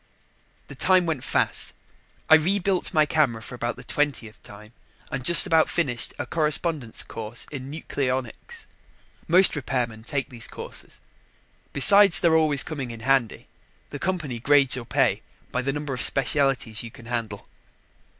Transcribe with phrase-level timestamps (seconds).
[0.67, 1.73] The time went fast.
[2.27, 4.73] I rebuilt my camera for about the twentieth time
[5.11, 8.65] and just about finished a correspondence course in nucleonics.
[9.27, 11.01] Most repairmen take these courses.
[11.71, 13.45] Besides their always coming in handy,
[13.91, 17.45] the company grades your pay by the number of specialties you can handle.